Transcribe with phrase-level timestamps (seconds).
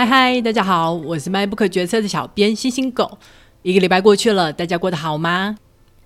[0.00, 3.18] 嗨嗨，大家好，我是卖不可决策的小编星星狗。
[3.60, 5.54] 一个礼拜过去了，大家过得好吗？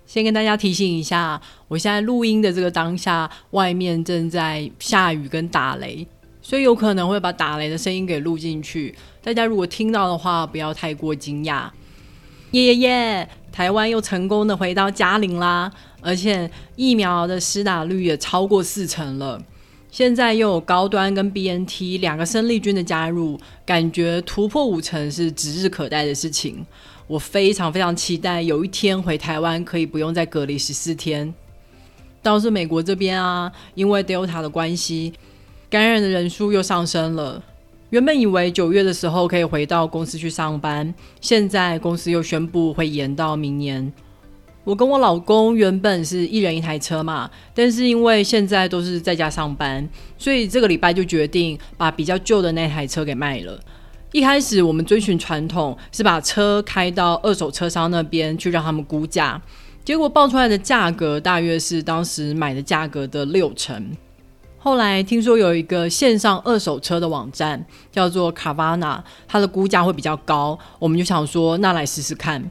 [0.05, 6.05] 先跟大家提醒一下，我现在录音的这个当下，外面正在下雨跟打雷，
[6.41, 8.93] 所以有可能会把打雷的声音给录进去。
[9.23, 11.69] 大家如果听到的话，不要太过惊讶。
[12.51, 13.29] 耶耶耶！
[13.49, 15.71] 台湾又成功的回到嘉陵啦，
[16.01, 19.41] 而且疫苗的施打率也超过四成了。
[19.95, 26.65] 现在又有高端跟 BNT 两个生力军的加入，感觉突破五成是指日可待的事情。
[27.07, 31.33] 我非常非常期待有一天回台湾可以不用再隔离十四天。
[32.21, 35.13] 倒是美国这边啊，因为 Delta 的关系，
[35.69, 37.41] 感染的人数又上升了。
[37.91, 43.93] 原本以为九月的时候可以回到公司去上班，现在公司又宣布会延到明年。
[44.65, 53.57] 我跟我老公原本是一人一台车嘛，但是因为现在都是在家上班，所以这个礼拜就决定把比较旧的那台车给卖了。
[54.11, 59.39] 一开始我们遵循传统，是把车开到二手车商那边去让他们估价，
[59.83, 63.91] 结果报出来的价格大约是当时买的价格的六成。
[64.57, 72.43] 后来听说有一个线上二手车的网站叫做 Carvana，它的估价会比较高，我们就想说那来试试看。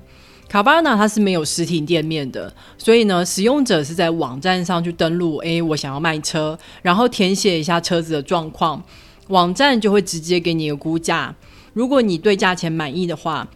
[0.48, 8.82] 卡巴纳它是没有实体店面的，所以呢，使用者是在网站上去登录，诶，我想要卖车，然后填写一下车子的状况，
[9.28, 11.34] 网站就会直接给你一个估价。
[11.72, 13.48] 如果你对价钱满意的话，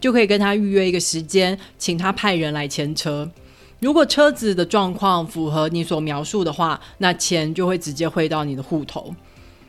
[0.00, 3.30] 就可以跟他预约一个时间，请他派人来签车。
[3.80, 9.14] 如果车子的状况符合你所描述的话，那钱就会直接汇到你的户头。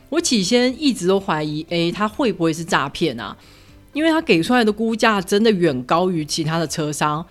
[0.08, 3.36] 我起先一直都怀疑，诶，他会不会是诈骗啊？
[3.92, 7.24] 因为他给出来的估价真的远高于其他的车商，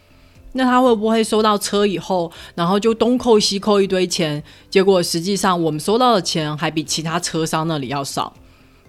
[0.53, 8.33] 那他会不会收到车以后，然后就东扣西扣一堆钱，结果实际上我们收到的钱还比其他车商那里要少？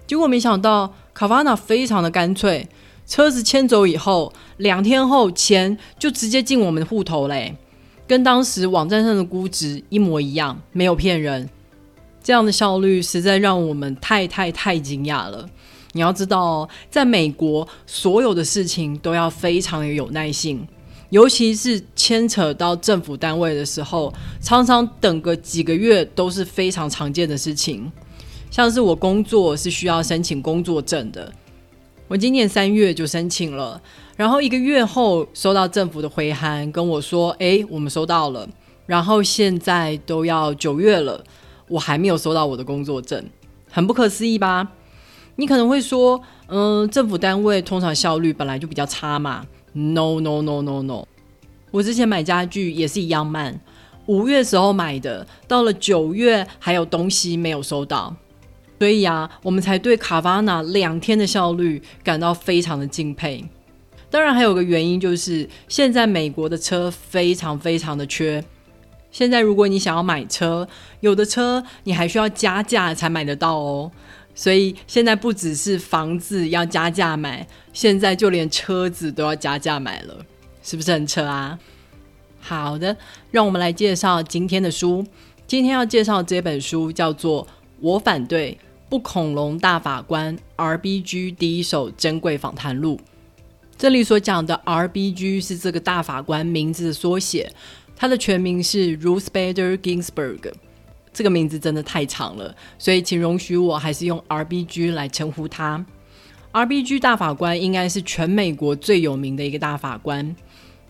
[0.05, 2.67] 结果没想到卡瓦纳非常的干脆，
[3.07, 7.55] 车子牵走以后，两天后钱就直接进我们的户头嘞，
[8.07, 11.49] 跟当时网站上的估值一模一样，没有骗人，
[12.21, 15.47] 这样的效率实在让我们太太太惊讶了。
[15.93, 20.67] 你要知道，在美国，所有的事情都要非常有耐性，
[21.09, 27.91] 尤其是牵扯到政府单位的时候，常常等个几个月都是非常常见的事情。
[28.49, 31.31] 像是我工作是需要申请工作证的，
[32.07, 33.81] 我今年三月就申请了，
[34.15, 38.47] 然后一个月后收到政府的回函，跟我说：“诶，我们收到了。”
[38.85, 41.23] 然后现在都要九月了，
[41.69, 43.23] 我还没有收到我的工作证，
[43.69, 44.69] 很不可思议吧？
[45.35, 49.45] 你可能会说，嗯，政府单位通常效率本来就比较差嘛。
[49.73, 51.05] No no no no no，
[51.71, 53.59] 我之前买家具也是一样慢。
[54.07, 58.13] 五月时候买的，到了九月还有东西没有收到，
[58.79, 63.45] 所以啊，我们才对卡瓦纳两天的效率感到非常的敬佩。
[64.09, 68.43] 当然还有个原因就是，现在美国的车非常非常的缺。
[69.09, 70.67] 现在如果你想要买车，
[70.99, 73.91] 有的车你还需要加价才买得到哦。
[74.33, 80.25] 所以现在不只是房子要加价买，现在就连车子都要加价买了，
[80.63, 81.59] 是不是很扯啊？
[82.39, 82.95] 好的，
[83.29, 85.05] 让我们来介绍今天的书。
[85.45, 87.45] 今天要介绍这本书叫做
[87.81, 88.57] 《我反对
[88.89, 92.97] 不恐龙大法官 RBG 第一手珍贵访谈录》。
[93.77, 97.51] 这里所讲的 RBG 是这个大法官名字的缩写，
[97.95, 100.53] 他的全名是 Ruth Bader Ginsburg。
[101.13, 105.85] 这个名字真的太长了，所以请容许我还是用 R B G 来称呼他。
[106.51, 110.35] R B G 大法官应该是全美国最有名的一个大法官，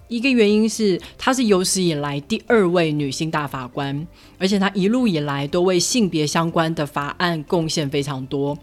[0.08, 8.58] 一个原因是她是有史以来第二位女性大法官，而且她一路以来都为性别相关的法案贡献非常多。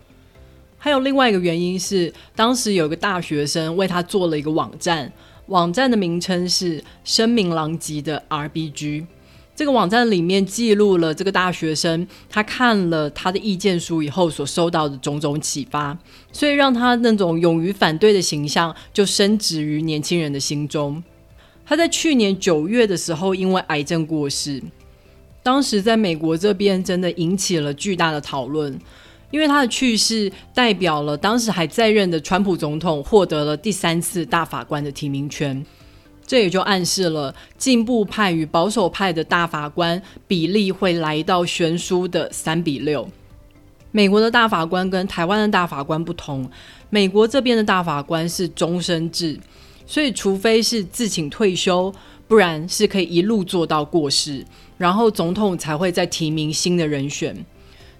[0.76, 5.12] 还有另外一个原因是，当时有个大学生为她做了一个网站，
[5.46, 9.06] 网站的名称是“声名狼藉的 R B G”。
[9.58, 15.98] 这个网站里面记录了这个大学生他看了他的意见书以后所收到的种种启发，
[16.30, 21.02] 所以让他那种勇于反对的形象就深植于年轻人的心中。
[21.66, 24.62] 他在去年九月的时候因为癌症过世，
[25.42, 28.78] 当时在美国这边真的引起了巨大的讨论，
[29.32, 35.66] 因为他的去世代表了当时还在任的川普总统获得了第三次大法官的提名权。
[36.28, 43.08] 这也就暗示了进步派与保守派的大法官比例会来到悬殊的三比六。
[43.90, 46.48] 美国的大法官跟台湾的大法官不同，
[46.90, 49.40] 美国这边的大法官是终身制，
[49.86, 51.90] 所以除非是自请退休，
[52.26, 54.44] 不然是可以一路做到过世，
[54.76, 57.34] 然后总统才会再提名新的人选。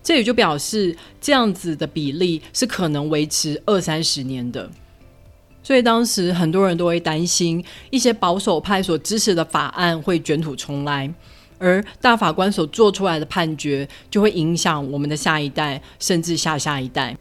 [0.02, 4.70] 这也就表示这样子的比例是可能维持二三十年的。
[5.68, 11.12] 所以当时很多人都会担心，一些保守派所支持的法案会卷土重来，
[11.58, 17.14] 而大法官所做出来的判决就会影响我们的下一代，甚至下下一代。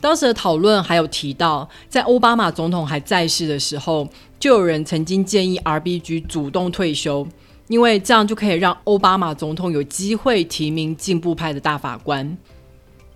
[0.00, 4.08] 当时的讨论还有提到，在奥巴马总统还在世的时候，
[4.40, 7.28] 就有人曾经建议 RBG 主动退休，
[7.68, 12.38] 因为这样就可以让奥巴马总统有机会提名进步派的大法官。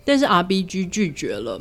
[0.04, 1.58] 但是 RBG 拒绝了，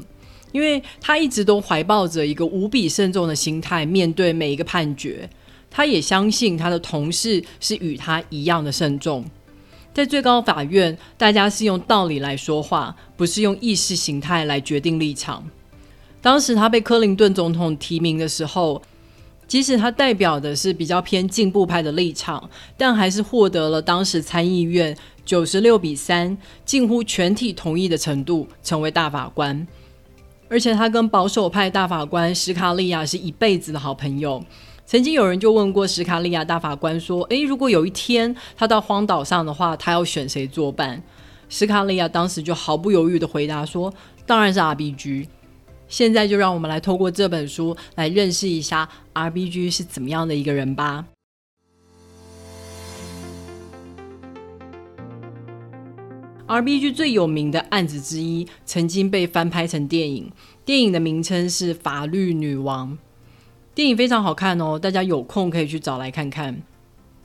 [0.56, 5.30] 因为他一直都怀抱着一个无比慎重的心态面对每一个判决，
[5.70, 9.26] 他也相信他的同事是与他一样的慎重。
[9.94, 15.46] 在最高法院，大家是用道理来说话，不是用意识形态来决定立场。
[16.22, 18.82] 当时他被克林顿总统提名的时候，
[19.50, 29.68] 即使他代表的是比较偏进步派的立场，但还是获得了当时参议院九十六比三近乎全体同意的程度，成为大法官。
[30.50, 34.44] 而且他跟保守派大法官史卡利亚是一辈子的好朋友。
[34.86, 41.02] 曾经有人就问过史卡利亚大法官说：“诶，如果有一天他到荒岛上的话，他要选谁作伴？”
[41.50, 43.92] 史卡利亚当时就毫不犹豫的回答说
[44.26, 45.28] ：“当然是 R B G。”
[45.88, 51.06] 现在就让我们来透过这本书来认识一下 R B G 是怎么样的一个人吧。
[56.48, 60.32] R B G 最有名的案子之一，曾经被翻拍成电影，
[60.64, 62.92] 电影的名称是《法律女王》。
[63.74, 66.62] 电影非常好看哦，大家有空可以去找来看看。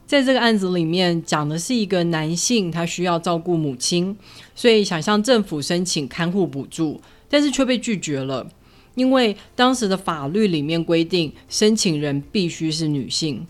[0.07, 4.17] 在这个案子里面，讲的是一个男性，他需要照顾母亲，
[4.55, 8.49] 所以想向政府申请看护补助，但是却被拒绝了，
[8.95, 13.47] 因为当时的法律里面规定，申请人必须是女性。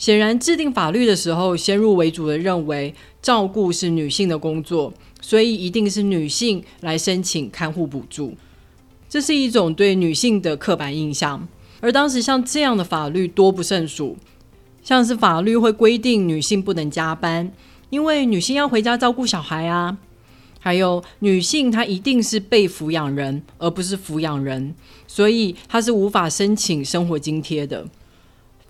[0.00, 8.34] 显然，制定法律的时候，先入为主的认为照顾是女性的工作，所以一定是女性来申请看护补助，
[9.10, 11.46] 这是一种对女性的刻板印象。
[11.80, 14.16] 而当时像这样的法律多不胜数，
[14.82, 17.52] 像是法律会规定女性不能加班，
[17.90, 19.98] 因为女性要回家照顾小孩啊；
[20.58, 24.74] 还有女性她一定是被抚养人，而不是抚养人，
[25.06, 27.86] 所以她是无法申请生活津贴的。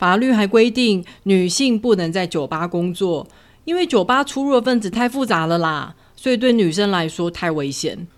[0.00, 3.28] 法律还规定女性不能在酒吧工作，
[3.66, 8.08] 因为酒吧出入的分子太复杂了啦，所以对女生来说太危险。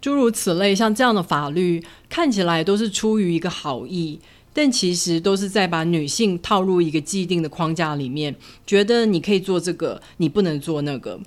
[0.00, 4.18] 诸如此类，像这样的法律看起来都是出于一个好意，
[4.52, 8.34] 但其实都是在把女性套入一个既定的框架里面，
[8.66, 11.20] 觉得你可以做这个，你不能做那个。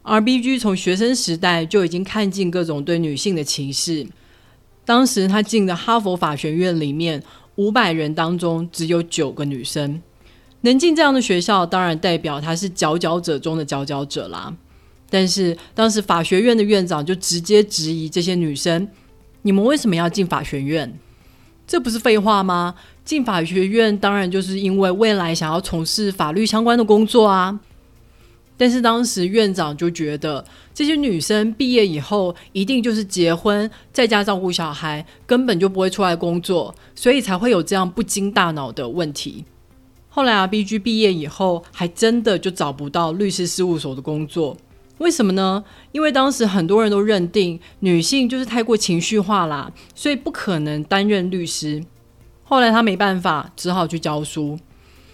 [0.00, 4.06] R B G 从学生时代就已经看尽各种对女性的歧视。
[4.86, 7.22] 当时他进的哈佛法学院里面，
[7.58, 10.00] 五百人当中只有九个女生，
[10.60, 14.54] 能进这样的学校，当然代表她是佼佼者中的佼佼者啦。
[15.10, 18.88] 但是当时法学院的院长就直接质疑这些女生
[19.42, 20.96] ：“你们为什么要进法学院？
[21.66, 22.76] 这不是废话吗？
[23.04, 27.58] 进法学院当然就是因为未来想要从事法律相关的工作啊！”
[28.58, 30.44] 但是当时院长就觉得
[30.74, 39.44] 这些女生毕业以后一定就是结婚，在家照顾小孩，根本就不会出来工作，所以才会有这样不经大脑的问题。
[40.10, 44.56] 后来啊，B G 毕业以后，还真的就找不到律师事务所的工作。
[44.98, 45.62] 为什么呢？
[45.92, 51.84] 因为当时很多人都认定女性就是太过情绪化啦，所以不可能担任律师。
[52.42, 54.58] 后来他没办法，只好去教书。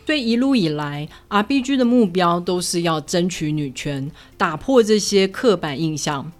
[0.04, 6.30] 所以一路以来，R B G 的目标都是要争取女权，打破这些刻板印象。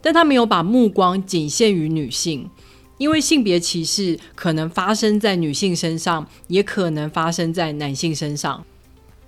[0.00, 2.50] 但他没有把目光仅限于女性，
[2.98, 8.64] 因为性别歧视可能发生在女性身上，也可能发生在男性身上。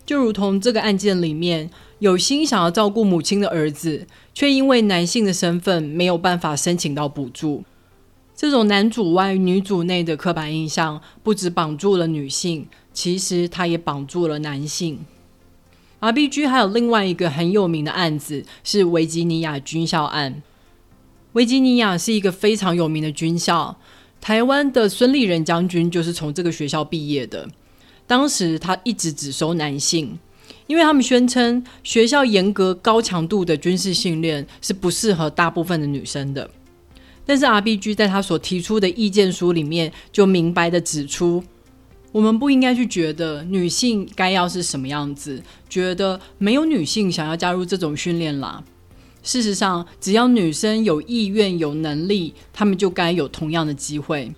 [0.07, 1.71] 就如同这个案件里面。
[2.01, 7.65] 有心想要照顾母亲的儿子，却因为男性的身份没有办法申请到补助。
[8.37, 15.07] 这种男主外女主内的刻板印象，不止绑住了女性，其实他也绑住了男性。
[16.01, 20.43] R B G 还有另外一个很有名的案子是维吉尼亚军校案。
[21.35, 23.79] 维吉尼亚是一个非常有名的军校，
[24.21, 27.49] 台湾的孙立人将军就是从这个学校毕业的。
[28.09, 30.19] 当时他一直只收男性。
[30.67, 36.51] 因为他们宣称学校严格高强度的军事训练是不适合大部分的女生的，
[37.25, 41.45] 但是 R B G 在他所提出的意见书里面就明白的指出，
[42.11, 48.65] 我们不应该去觉得女性该要是什么样子，觉得没有女性想要加入这种训练啦。
[49.23, 54.33] 事实上，只要女生有意愿、有能力，她们就该有同样的机会。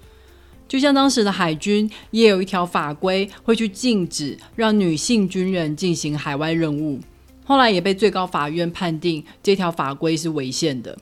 [0.66, 7.00] 就像当时的海军也有一条法规，会去禁止让女性军人进行海外任务。
[7.44, 10.96] 后来也被最高法院判定这条法规是违宪的。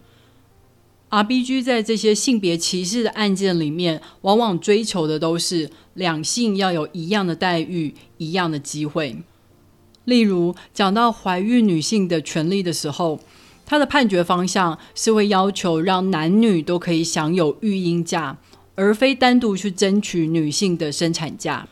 [1.10, 9.16] RBG 在这些性别歧视的案件里面，往往追求的都是两性要有一样的待遇、一样的机会。
[10.04, 13.20] 例如，讲到怀孕女性的权利的时候，
[13.64, 18.36] 他的判决方向是会要求让男女都可以享有育婴假，
[18.74, 21.66] 而非单独去争取女性的生产假，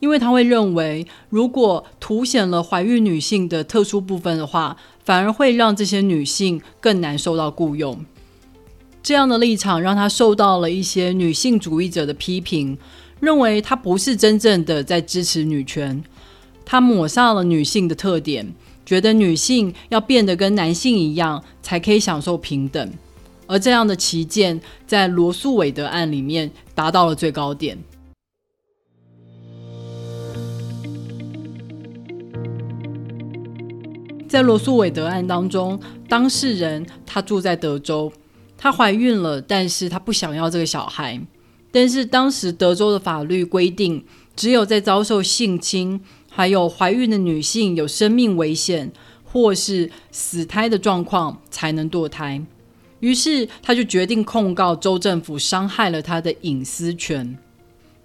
[0.00, 8.04] 因为他会认为，如果凸显了怀孕女性的特殊部分的话，反而会让这些女性更难受到雇佣。
[9.04, 12.78] 这样的立场让他受到了一些女性主义者的批评，
[13.20, 16.02] 认为他不是真正的在支持女权，
[16.64, 18.54] 他抹杀了女性的特点，
[18.86, 22.90] 觉得女性要变得跟男性一样才可以享受平等，
[23.46, 27.76] 而这样的旗舰在罗素韦德案里面达到了最高点。
[34.26, 38.10] 在罗素韦德案当中，当事人他住在德州。
[38.56, 41.20] 她怀孕了，但是她不想要这个小孩。
[41.70, 44.04] 但是当时德州的法律规定，
[44.36, 48.92] 只有在遭受性侵，还有怀孕的女性有生命危险
[49.24, 52.40] 或是死胎的状况，才能堕胎。
[53.00, 57.36] 于是她就决定控告州政府伤害了她的隐私权。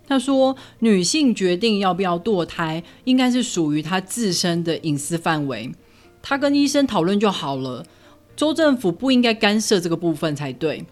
[0.07, 5.71] 她说，女性决定要不要堕胎，应该是属于她自身的隐私范围，
[6.23, 7.85] 她跟医生讨论就好了。
[8.39, 10.85] 州政府不应该干涉这个部分才对。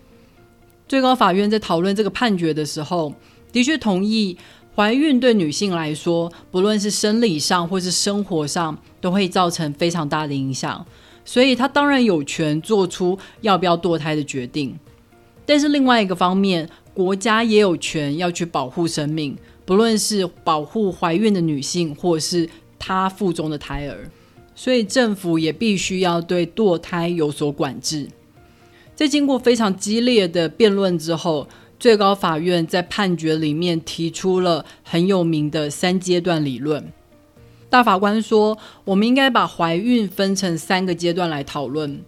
[0.85, 3.13] 最高法院在讨论这个判决的时候，
[3.53, 4.37] 的确同意
[4.75, 10.85] 怀孕对女性来说，不论是生理上或是生活上，都会造成非常大的影响。
[11.23, 14.77] 所以，她当然有权做出要不要堕胎的决定。
[15.45, 24.11] 但是，另外一个方面，国家也有权要去保护生命，不论是保护怀孕的女性，或是她腹中的胎儿。
[24.57, 28.09] 所以政府也必须要对堕胎有所管制。
[28.95, 31.47] 在经过非常激烈的辩论之后，
[31.79, 36.91] 最高法院在判决里面提出了很有名的三阶段理论。
[37.69, 42.01] 大法官说，我们应该把怀孕分成三个阶段来讨论。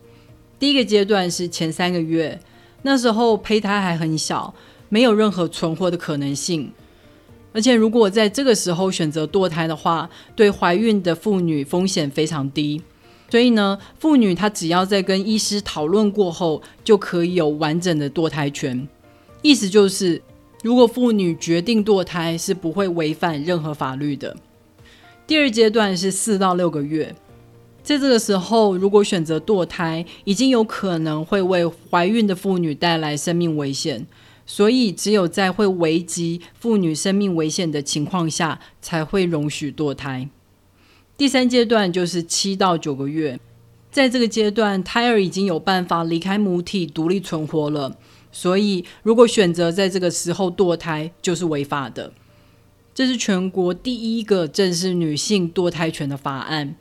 [0.57, 2.41] 第一个阶段是前三个月，
[2.81, 4.55] 那时候胚胎还很小，
[4.89, 6.71] 没有任何存活的可能性。
[7.51, 12.81] 而且，如果在这个时候选择堕胎的话，对怀孕的妇女风险非常低。
[13.29, 18.87] 所以呢，妇女她只要在跟医师讨论过后，就可以有完整的堕胎权。
[19.41, 20.21] 意思就是，
[20.63, 24.35] 如果妇女决定堕胎，是不会违反任何法律的。
[25.25, 27.15] 第二阶段是四到六个月，
[27.83, 34.05] 在这个时候，如果选择堕胎，已经有可能会为怀孕的妇女带来生命危险。
[34.51, 40.27] 所以，只有在会危及妇女生命危险的情况下，才会容许堕胎。
[41.15, 43.39] 第三阶段就是七到九个月，
[43.91, 47.95] 在这个阶段，胎儿已经有办法离开母体独立存活了。
[48.31, 52.11] 所以，如果选择在这个时候堕胎，就是违法的。
[52.95, 56.75] 这是全国第一个正式女性堕胎权的法案，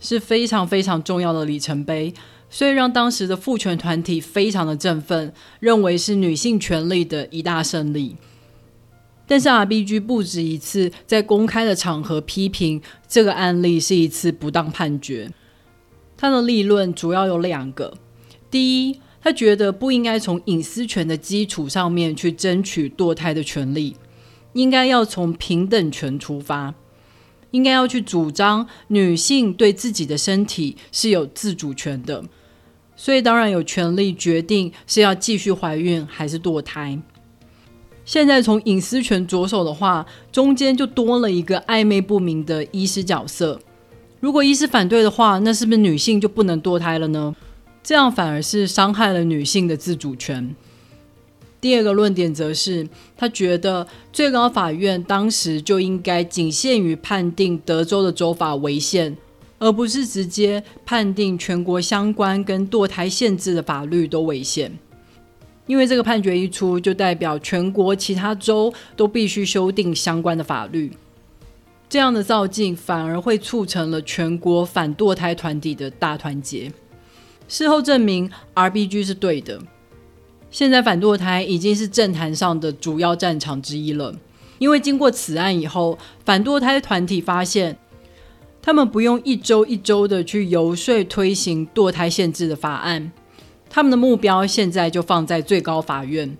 [0.00, 2.14] 是非常非常重要的里程碑。
[2.52, 8.14] 所以让当时的父权团体非常的振奋，认为是女性权利的一大胜利。
[9.26, 15.30] 但是 RBG 不止一次在公开的场合批评这个案例是一次不当判决。
[16.18, 17.94] 他的立论主要有两个：
[18.50, 23.96] 第一，他觉得不应该从隐私权的基础上面去争取堕胎的权利，
[24.52, 26.74] 应该要从平等权出发。
[27.52, 32.22] 应该要去主张女性对自己的身体是有自主权的。
[33.02, 36.96] 所以当然有权利决定是要继续怀孕还是堕胎。
[38.04, 43.58] 现在从隐私权着手的话，中间就多了一个暧昧不明的医师角色。
[44.20, 47.34] 如果医师反对的话，那是不是女性就不能堕胎了呢？
[47.82, 50.54] 这样反而是伤害了女性的自主权。
[51.60, 59.16] 第二个论点则是，他觉得最高法院当时就应该仅限于判定德州的州法违宪。
[59.62, 64.76] 而不是直接判定全国相关跟堕胎限制的法律都违宪，
[65.68, 70.90] 因为这个判决一出，就代表全国其他州都必须修订相关的法律。
[71.88, 76.72] 这样的造进反而会促成了全国反堕胎团体的大团结。
[77.46, 79.60] 事后证明，RBG 是对的。
[80.50, 84.12] 现在反堕胎已经是政坛上的主要战场之一了，
[84.58, 87.78] 因为经过此案以后，反堕胎团体发现。
[88.62, 93.10] 他们不用一周一周的去游说推行堕胎限制的法案，
[93.68, 96.38] 他们的目标现在就放在最高法院。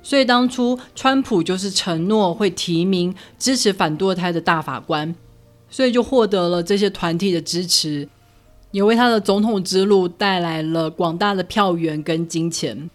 [0.00, 5.12] 所以当初川普就是承诺会提名支持反堕胎的大法官，
[5.68, 8.08] 所以就获得了这些团体的支持，
[8.70, 12.88] 也为他的总统之路带来了广大的票源跟金钱。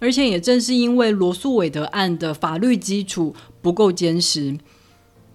[0.00, 4.58] 而且也正是因为罗素韦德案的法律基础不够坚实，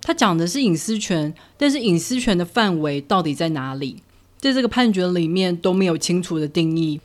[0.01, 3.97] 他讲的是隐私权，但是隐私权的范围到底在哪里，
[4.39, 6.99] 在这个判决里面都没有清楚的定义。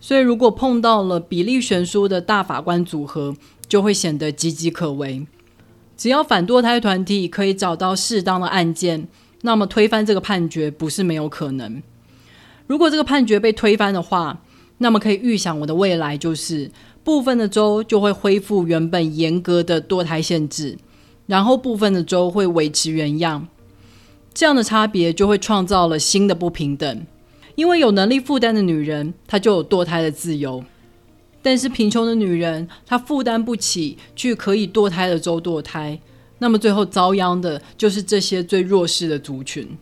[0.00, 3.34] 所以，如果碰到了比例悬殊的大法官组合，
[3.68, 5.26] 就会显得岌岌可危。
[5.96, 9.08] 只要反堕胎团体可以找到适当的案件，
[9.42, 11.82] 那么推翻这个判决不是没有可能。
[12.68, 14.40] 如果这个判决被推翻的话，
[14.78, 16.70] 那么可以预想，我的未来就是
[17.02, 20.78] 部分的州就会恢复原本严格的堕胎限制，
[21.28, 23.46] 然后部分的州会维持原样。
[24.34, 27.06] 这样的差别就会创造了新的不平等。
[27.54, 30.62] 因为有能力负担的女人，她就有堕胎的自由；
[31.42, 36.00] 但是贫穷的女人，她负担不起去可以堕胎的州堕胎，
[36.38, 39.76] 那么最后遭殃的就是这些最弱势的族群。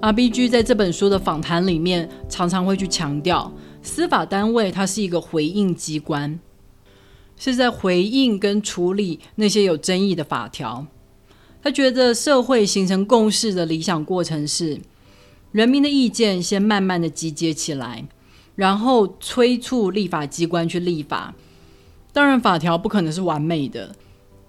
[0.00, 3.52] R B G 在这本书的访谈里面，常常会去强调，
[3.88, 6.38] 司法单位它是一个回应机关，
[7.38, 10.86] 是在回应跟处理那些有争议的法条。
[11.62, 14.78] 他觉得社会形成共识的理想过程是，
[15.52, 18.06] 人民的意见先慢慢的集结起来，
[18.54, 21.34] 然后催促立法机关去立法。
[22.12, 23.96] 当然，法条不可能是完美的，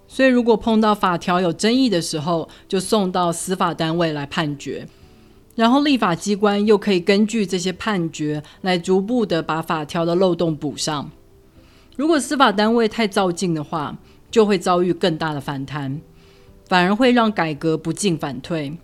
[0.06, 4.86] 所以如果碰到法条有争议的时候，就送到司法单位来判决，
[5.54, 11.10] 然后立法机关又可以根据这些判决来逐步的把法条的漏洞补上。
[11.96, 13.98] 如果司法单位太照进的话，
[14.30, 16.00] 就会遭遇更大的反弹。
[16.66, 18.78] 反而会让改革不进反退，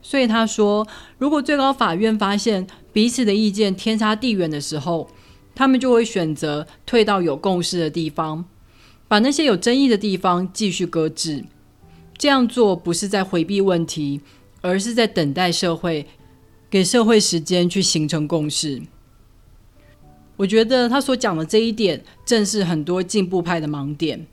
[0.00, 0.86] 所以他说，
[1.18, 5.08] 如果最高法院发现彼此的意见天差地远的时候，
[5.56, 8.44] 他们就会选择退到有共识的地方，
[9.08, 11.44] 把那些有争议的地方继续搁置。
[12.16, 14.20] 这样做不是在回避问题，
[14.60, 16.06] 而是在等待社会，
[16.68, 18.82] 给社会时间去形成共识。
[20.36, 24.26] 我觉得他所讲的这一点，正是很多进步派的盲点。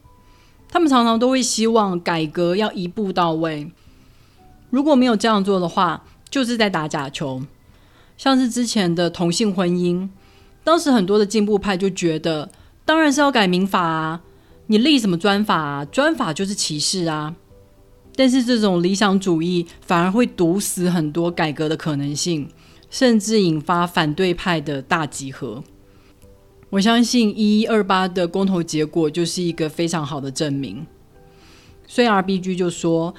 [0.67, 3.71] 他们常常都会希望改革要一步到位，
[4.69, 7.43] 如果没有这样做的话，就是在打假球。
[8.17, 10.09] 像是之前的同性婚姻，
[10.63, 12.49] 当时很多的进步派就觉得，
[12.83, 14.21] 当然是要改民法啊，
[14.67, 15.85] 你立什么专法啊？
[15.85, 17.35] 专法就是歧视啊。
[18.15, 22.47] 但是这种理想主义反而会堵死很多改革的可能性，
[22.89, 25.63] 甚至引发反对派的大集合。
[26.69, 30.85] 我相信一一二八的公投结果就是一个非常好的证明。
[31.87, 33.13] 所以 R B G 就说，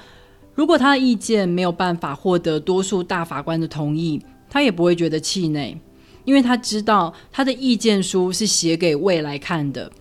[0.53, 5.77] 如果他的意见没有办法获得多数大法官的同意，他也不会觉得气馁，
[6.25, 9.91] 因为他知道他的意见书是写给未来看的。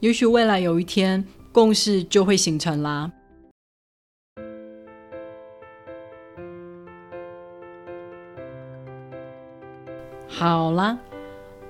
[0.00, 3.12] 也许未来有一天，共识就会形成啦。
[10.42, 10.98] 好啦。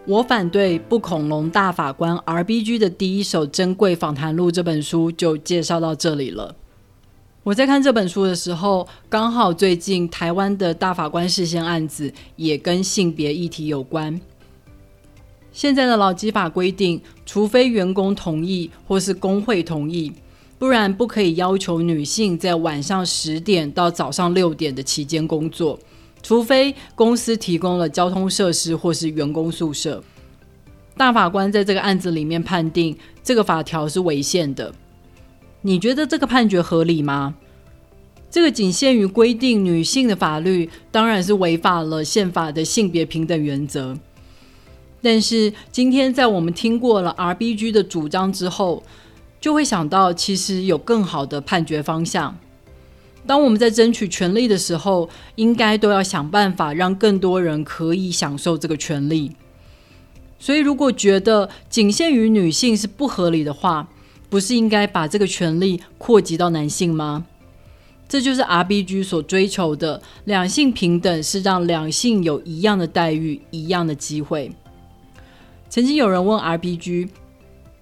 [0.07, 6.57] 我反对不恐龙大法官 R B G 的第一手珍贵访谈录这本书就介绍到这里了。
[7.43, 14.19] 我在看这本书的时候，刚好最近台湾的大法官事件案子也跟性别议题有关。
[15.53, 20.11] 现在的劳基法规定，除非员工同意或是工会同意，
[20.59, 25.79] 不然不可以要求女性在晚上十点到早上六点的期间工作。
[26.23, 30.03] 除非公司提供了交通设施或是员工宿舍，
[30.97, 34.73] 大法官在这个案子里面判定这个法条是违宪的。
[35.63, 37.35] 你觉得这个判决合理吗？
[38.31, 43.97] 这个仅限于规定女性的法律，当然是违反了宪法的性别平等原则。
[45.03, 48.83] 但是今天在我们听过了 R B G 的主张之后，
[49.41, 52.39] 就会想到其实有更好的判决方向。
[53.27, 59.33] 当我们在争取权利的时候，应该都要想办法让更多人可以享受这个权利。
[60.39, 63.89] 所以，如果觉得仅限于女性是不合理的话，
[64.29, 67.27] 不是应该把这个权利扩及到男性吗？
[68.09, 74.51] 这就是 R B G 所追求的两性平等，是让两性有一样的待遇、一样的机会。
[75.71, 77.09] 曾经有人问 R B G，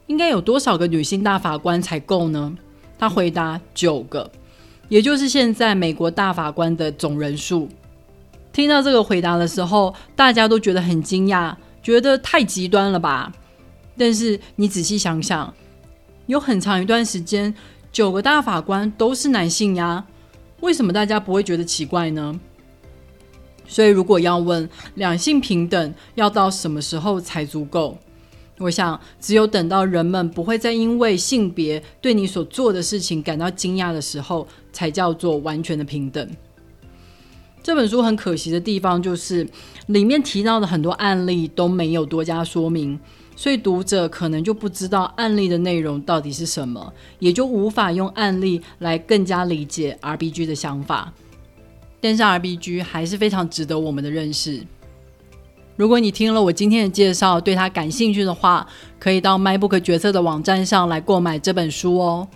[0.06, 2.54] 应该有多少个女性大法官才够呢？
[2.98, 4.30] 他回答：九个。
[4.90, 7.66] 也就是现在美国大法官的总人数。
[8.52, 13.32] 听到这个回答的时候，大家都觉得很惊讶，觉得太极端了吧？
[13.96, 15.54] 但是你仔细想想，
[16.26, 17.54] 有很长一段时间，
[17.92, 20.04] 九个大法官都是男性呀，
[20.60, 22.38] 为什么大家不会觉得奇怪呢？
[23.68, 27.96] 所以，如果要问两性平等要到什么时候才足够，
[28.60, 36.28] 我想，只有等到人们不会再因为性别对你所做的事情感到惊讶的时候，才叫做完全的平等。
[37.62, 39.48] 这本书很可惜的地方就是，
[39.86, 43.00] 里面提到的很多案例都没有多加说明，
[43.34, 51.10] 所以读者可能就不知道案例的内容到底是什么，也就无法用案例来更加理解 RBG 的想法。
[51.98, 54.62] 但是 RBG 还是非常值得我们的认识。
[55.80, 58.66] 如果你听了我今天的介绍，对它感兴趣的话，
[58.98, 62.28] 可以到 MyBook 决策的网站上来购买这本书哦。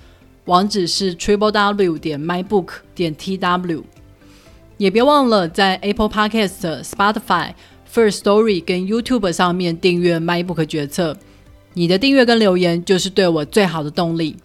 [0.46, 3.82] 网址是 triple w 点 mybook 点 tw。
[4.78, 7.52] 也别忘了在 Apple Podcast、Spotify、
[7.92, 11.14] First Story 跟 YouTube 上面订阅 MyBook 决策。
[11.74, 14.38] 你的订阅跟留言就是对我最好的动力。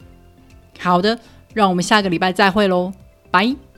[0.78, 1.18] 好的，
[1.54, 2.92] 让我们下个礼拜再会喽，
[3.32, 3.56] 拜。